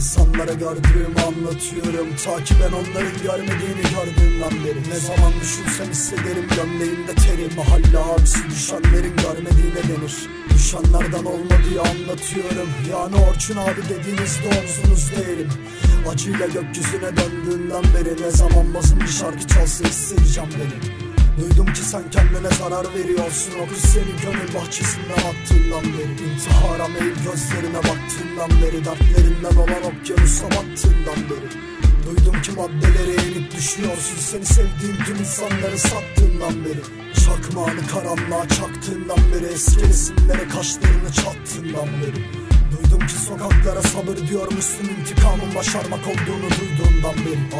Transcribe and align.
onlara 0.00 0.52
gördüğümü 0.52 1.20
anlatıyorum. 1.26 2.08
Ta 2.24 2.44
ki 2.44 2.54
ben 2.60 2.72
onların 2.72 3.22
görmediğini 3.22 3.82
gördüğümden 3.94 4.64
beri. 4.64 4.90
Ne 4.90 5.00
zaman 5.00 5.32
düşünsem 5.40 5.90
hissederim 5.90 6.46
gömleğimde 6.56 7.14
teri. 7.14 7.56
Mahalle 7.56 7.98
abisi 7.98 8.50
düşenlerin 8.50 9.16
görmediğine 9.16 9.82
denir. 9.88 10.14
Düşenlerden 10.54 11.24
olmadığı 11.24 11.80
anlatıyorum. 11.80 12.70
Yani 12.90 13.16
Orçun 13.16 13.56
abi 13.56 13.82
dediğinizde 13.88 14.48
omzunuz 14.48 15.10
değilim. 15.10 15.48
Acıyla 16.08 16.46
gökyüzüne 16.46 17.16
döndüğünden 17.16 17.84
beri 17.94 18.22
Ne 18.22 18.30
zaman 18.30 18.74
basın 18.74 19.00
bir 19.00 19.08
şarkı 19.08 19.46
çalsa 19.46 19.84
hissedeceğim 19.84 20.50
beni 20.58 21.09
Duydum 21.38 21.72
ki 21.72 21.80
sen 21.80 22.10
kendine 22.10 22.50
zarar 22.58 22.94
veriyorsun. 22.94 23.52
O 23.62 23.68
kız 23.68 23.78
seni 23.78 24.12
gönül 24.22 24.54
bahçesinden 24.54 25.22
attığından 25.30 25.84
beri. 25.98 26.30
İntihara 26.30 26.88
meyil 26.88 27.14
gözlerine 27.24 27.78
baktığından 27.78 28.50
beri. 28.62 28.84
Dertlerinden 28.84 29.56
olan 29.56 29.82
okyanusa 29.90 30.46
battığından 30.46 31.20
beri. 31.30 31.48
Duydum 32.06 32.42
ki 32.42 32.50
maddelere 32.50 33.10
yenik 33.10 33.56
düşüyorsun. 33.56 34.16
Seni 34.18 34.44
sevdiğin 34.44 34.96
tüm 35.06 35.16
insanları 35.16 35.78
sattığından 35.78 36.64
beri. 36.64 36.82
Çakmağını 37.24 37.86
karanlığa 37.86 38.48
çaktığından 38.48 39.18
beri. 39.32 39.52
Eski 39.52 39.80
resimlere 39.80 40.48
kaşlarını 40.48 41.12
çattığından 41.12 41.88
beri. 42.02 42.24
Duydum 42.72 43.06
ki 43.06 43.14
sokaklara 43.14 43.82
sabır 43.82 44.28
diyormuşsun. 44.28 44.84
İntikamın 45.00 45.54
başarmak 45.54 46.06
olduğunu 46.06 46.48
duyduğumdan 46.60 47.09
beri 47.09 47.09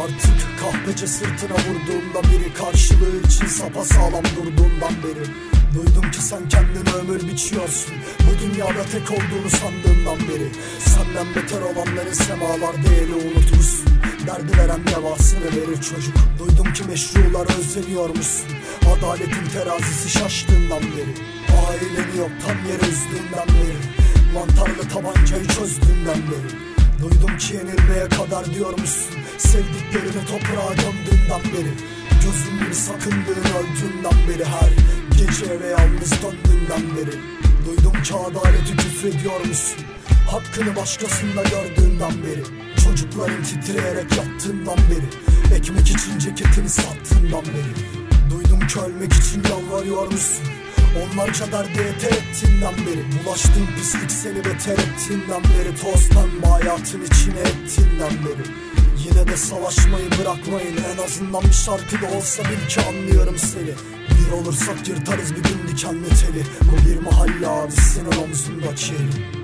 Artık 0.05 0.59
kahpece 0.61 1.07
sırtına 1.07 1.55
vurduğunda 1.55 2.23
biri 2.23 2.55
karşılığı 2.55 3.21
için 3.27 3.47
sapasağlam 3.47 4.25
durduğundan 4.25 4.95
beri. 5.05 5.27
Duydum 5.75 6.11
ki 6.11 6.23
sen 6.23 6.49
kendine 6.49 6.95
ömür 7.01 7.29
biçiyorsun. 7.29 7.95
Bu 8.21 8.39
dünyada 8.43 8.83
tek 8.93 9.11
olduğunu 9.11 9.51
sandığından 9.51 10.29
beri. 10.29 10.49
Senden 10.79 11.35
beter 11.35 11.61
olanların 11.61 12.13
semalar 12.13 12.75
değeri 12.85 13.15
unutursun 13.15 13.87
Derdi 14.27 14.59
veren 14.59 14.87
devasını 14.87 15.47
verir 15.47 15.81
çocuk. 15.83 16.15
Duydum 16.39 16.73
ki 16.73 16.85
meşrular 16.85 17.59
özleniyormuşsun 17.59 18.49
Adaletin 18.93 19.47
terazisi 19.53 20.11
şaştığından 20.19 20.83
beri. 20.83 21.15
Aileni 21.69 22.19
yoktan 22.19 22.57
yere 22.69 22.93
üzdüğünden 22.93 23.49
beri. 23.49 23.81
Mantarlı 24.35 24.89
tabancayı 24.89 25.47
çözdüğünden 25.47 26.19
beri 26.31 26.70
Duydum 27.03 27.39
ki 27.39 27.55
yenilmeye 27.55 28.09
kadar 28.09 28.55
diyormuşsun. 28.55 29.15
Sevdiklerini 29.39 30.25
toprağa 30.31 30.75
gömdüğünden 30.75 31.43
beri. 31.53 31.73
Gözüm 32.25 32.59
gibi 32.65 32.75
sakındığın 32.75 33.49
öldüğünden 33.59 34.29
beri. 34.29 34.45
Her 34.45 34.71
gece 35.19 35.53
eve 35.53 35.67
yalnız 35.67 36.13
döndüğünden 36.23 36.97
beri. 36.97 37.17
Duydum 37.67 38.03
ki 38.03 38.15
adaleti 38.15 38.77
küfrediyormuşsun. 38.77 39.85
Hakkını 40.31 40.77
başkasında 40.77 41.43
gördüğünden 41.43 42.13
beri. 42.23 42.45
Çocukların 42.85 43.43
titreyerek 43.43 44.17
yattığından 44.17 44.79
beri. 44.91 45.09
Ekmek 45.55 45.91
için 45.91 46.19
ceketini 46.19 46.69
sattığından 46.69 47.45
beri. 47.45 47.75
Duydum 48.31 48.67
ki 48.67 48.81
ölmek 48.81 49.13
için 49.13 49.43
yalvarıyormuşsun 49.51 50.47
Onlarca 50.99 51.53
derde 51.53 51.83
yeter 51.83 52.13
ettiğinden 52.13 52.75
beri 52.87 53.25
Bulaştığın 53.25 53.67
pislik 53.77 54.11
seni 54.11 54.45
beter 54.45 54.79
ettiğinden 54.79 55.43
beri 55.45 55.77
Toz 55.83 56.09
pembe 56.09 56.47
hayatın 56.47 57.03
içine 57.03 57.41
ettiğinden 57.41 58.11
beri 58.11 58.47
Yine 59.05 59.27
de 59.29 59.37
savaşmayı 59.37 60.11
bırakmayın 60.21 60.77
En 60.95 61.05
azından 61.05 61.43
bir 61.43 61.53
şarkı 61.53 62.03
da 62.03 62.17
olsa 62.17 62.43
bil 62.43 62.69
ki 62.69 62.81
anlıyorum 62.81 63.39
seni 63.39 63.75
Bir 64.11 64.33
olursak 64.33 64.89
yırtarız 64.89 65.31
bir 65.31 65.43
gün 65.43 65.69
dikenli 65.69 66.09
teli 66.09 66.45
Bu 66.63 66.89
bir 66.89 67.03
mahalle 67.03 67.49
abi 67.49 67.73
senin 67.73 68.23
omzundaki 68.25 68.95
eli 68.95 69.40